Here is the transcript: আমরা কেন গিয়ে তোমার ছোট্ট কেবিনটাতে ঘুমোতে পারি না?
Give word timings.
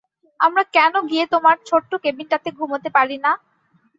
আমরা 0.39 0.63
কেন 0.75 0.93
গিয়ে 1.09 1.25
তোমার 1.33 1.55
ছোট্ট 1.69 1.91
কেবিনটাতে 2.03 2.49
ঘুমোতে 2.57 2.89
পারি 2.97 3.17
না? 3.25 3.31